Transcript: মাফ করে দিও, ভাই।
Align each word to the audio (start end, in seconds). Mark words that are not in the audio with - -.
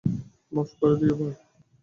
মাফ 0.51 0.69
করে 0.79 0.95
দিও, 0.99 1.13
ভাই। 1.19 1.33